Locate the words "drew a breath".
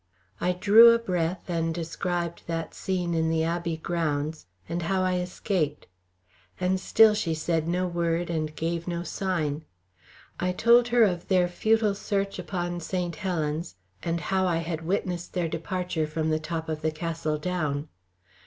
0.53-1.43